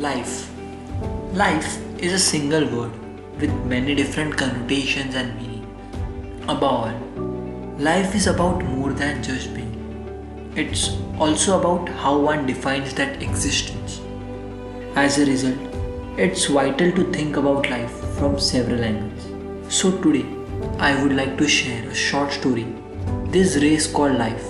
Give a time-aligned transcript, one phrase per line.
[0.00, 0.50] Life.
[1.34, 2.92] Life is a single word
[3.38, 5.66] with many different connotations and meaning.
[6.44, 6.94] Above all,
[7.78, 10.54] life is about more than just being.
[10.56, 14.00] It's also about how one defines that existence.
[14.96, 15.58] As a result,
[16.16, 19.28] it's vital to think about life from several angles.
[19.68, 20.24] So today,
[20.78, 22.66] I would like to share a short story.
[23.26, 24.48] This race called life.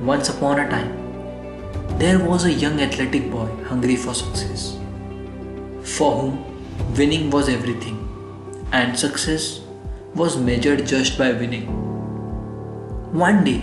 [0.00, 1.01] Once upon a time,
[1.98, 4.76] there was a young athletic boy hungry for success,
[5.82, 7.98] for whom winning was everything,
[8.72, 9.60] and success
[10.14, 11.66] was measured just by winning.
[13.12, 13.62] One day,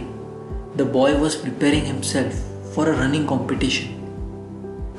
[0.75, 2.33] the boy was preparing himself
[2.73, 3.95] for a running competition.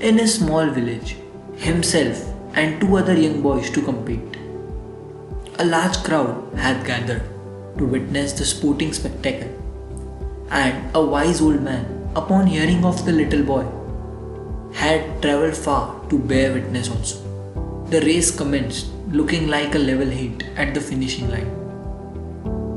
[0.01, 1.17] In a small village,
[1.57, 4.37] himself and two other young boys to compete.
[5.59, 7.23] A large crowd had gathered
[7.79, 9.51] to witness the sporting spectacle,
[10.51, 13.65] and a wise old man upon hearing of the little boy,
[14.73, 17.19] had travelled far to bear witness also.
[17.91, 21.51] The race commenced, looking like a level heat at the finishing line.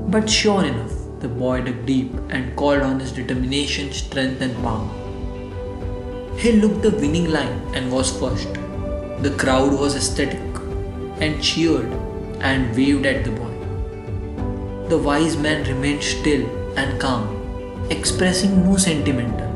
[0.10, 4.88] But sure enough, the boy dug deep and called on his determination, strength, and power.
[6.38, 8.54] He looked the winning line and was first.
[9.22, 10.42] The crowd was ecstatic
[11.20, 11.92] and cheered
[12.40, 14.90] and waved at the boy.
[14.90, 16.46] The wise man remained still
[16.78, 17.43] and calm
[17.94, 19.52] expressing no sentimental.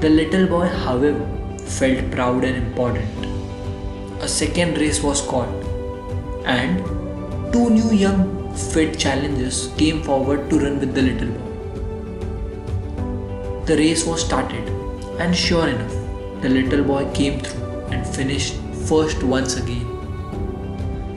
[0.00, 1.26] The little boy, however,
[1.78, 3.26] felt proud and important.
[4.22, 5.54] A second race was called,
[6.44, 6.82] and
[7.52, 8.20] two new young
[8.54, 11.50] fit challengers came forward to run with the little boy.
[13.70, 14.68] The race was started,
[15.18, 15.96] and sure enough,
[16.42, 18.54] the little boy came through and finished
[18.90, 19.88] first once again.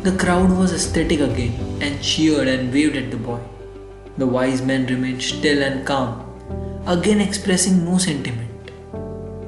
[0.07, 3.39] The crowd was ecstatic again and cheered and waved at the boy.
[4.17, 6.23] The wise man remained still and calm,
[6.87, 8.71] again expressing no sentiment.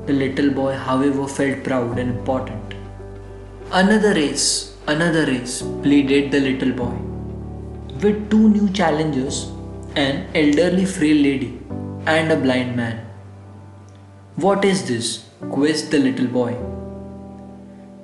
[0.06, 2.76] The little boy, however, felt proud and important.
[3.72, 6.94] Another race, another race, pleaded the little boy.
[8.04, 9.52] With two new challengers,
[9.96, 11.60] an elderly frail lady
[12.06, 13.06] and a blind man.
[14.36, 15.26] What is this?
[15.50, 16.56] quizzed the little boy.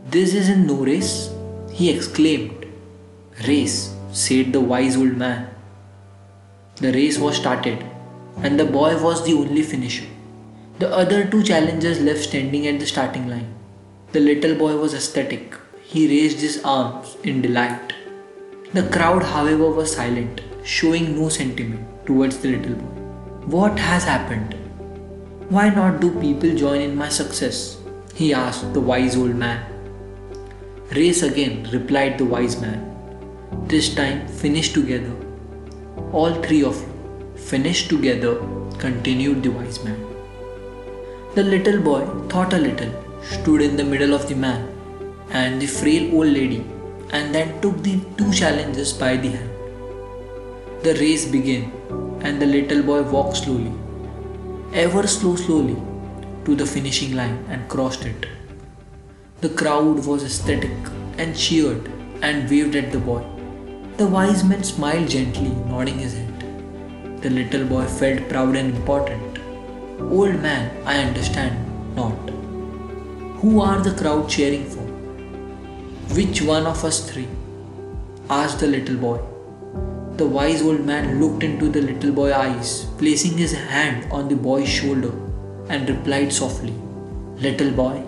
[0.09, 1.31] This is in no race,
[1.71, 2.65] he exclaimed.
[3.47, 5.54] Race, said the wise old man.
[6.77, 7.85] The race was started,
[8.43, 10.07] and the boy was the only finisher.
[10.79, 13.47] The other two challengers left standing at the starting line.
[14.11, 15.55] The little boy was ecstatic.
[15.81, 17.93] He raised his arms in delight.
[18.73, 23.55] The crowd, however, was silent, showing no sentiment towards the little boy.
[23.55, 24.55] What has happened?
[25.47, 27.77] Why not do people join in my success?
[28.13, 29.63] He asked the wise old man.
[30.91, 32.91] Race again, replied the wise man.
[33.67, 35.24] This time finish together
[36.11, 36.95] all three of you
[37.35, 38.35] finished together,
[38.77, 39.99] continued the wise man.
[41.35, 44.71] The little boy thought a little, stood in the middle of the man
[45.31, 46.63] and the frail old lady,
[47.11, 49.49] and then took the two challengers by the hand.
[50.83, 51.71] The race began,
[52.21, 53.73] and the little boy walked slowly,
[54.73, 55.77] ever so slowly,
[56.45, 58.27] to the finishing line and crossed it.
[59.41, 60.71] The crowd was ecstatic
[61.17, 61.91] and cheered
[62.21, 63.34] and waved at the boy.
[63.97, 67.21] The wise man smiled gently, nodding his head.
[67.21, 69.39] The little boy felt proud and important.
[70.01, 72.29] Old man, I understand not.
[73.39, 74.81] Who are the crowd cheering for?
[76.13, 77.29] Which one of us three?
[78.29, 79.21] asked the little boy.
[80.17, 84.35] The wise old man looked into the little boy's eyes, placing his hand on the
[84.35, 85.13] boy's shoulder,
[85.69, 86.73] and replied softly,
[87.37, 88.03] Little boy,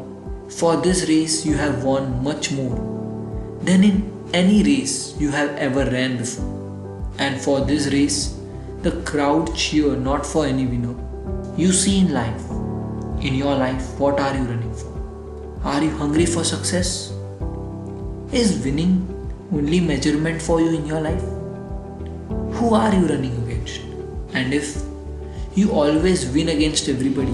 [0.50, 2.76] for this race you have won much more
[3.62, 6.46] than in any race you have ever ran before.
[7.18, 8.38] And for this race,
[8.82, 10.96] the crowd cheer not for any winner.
[11.56, 12.42] You see in life,
[13.22, 14.94] in your life, what are you running for?
[15.64, 17.14] Are you hungry for success?
[18.34, 19.08] Is winning
[19.54, 21.22] only measurement for you in your life?
[22.58, 23.80] Who are you running against?
[24.34, 24.84] And if
[25.56, 27.34] you always win against everybody,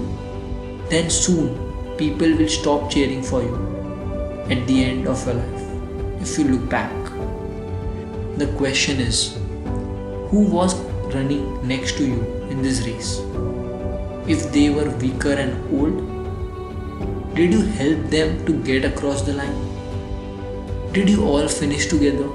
[0.89, 3.55] then soon people will stop cheering for you
[4.49, 5.62] at the end of your life
[6.23, 6.91] if you look back.
[8.41, 9.33] The question is
[10.29, 10.75] who was
[11.15, 13.11] running next to you in this race?
[14.35, 19.59] If they were weaker and old, did you help them to get across the line?
[20.93, 22.27] Did you all finish together?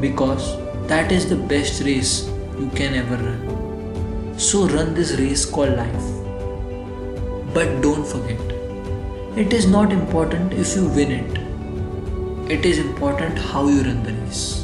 [0.00, 0.56] Because
[0.88, 2.28] that is the best race
[2.58, 4.38] you can ever run.
[4.38, 6.08] So run this race called life.
[7.54, 8.40] But don't forget,
[9.44, 11.41] it is not important if you win it
[12.52, 14.61] it is important how you run the race.